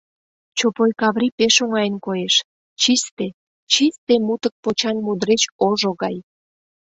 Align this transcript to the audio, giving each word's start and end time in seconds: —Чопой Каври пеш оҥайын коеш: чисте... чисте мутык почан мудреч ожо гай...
—Чопой 0.57 0.91
Каври 0.99 1.29
пеш 1.37 1.55
оҥайын 1.63 1.95
коеш: 2.05 2.35
чисте... 2.81 3.27
чисте 3.71 4.15
мутык 4.27 4.53
почан 4.63 4.97
мудреч 5.05 5.41
ожо 5.67 5.91
гай... 6.01 6.15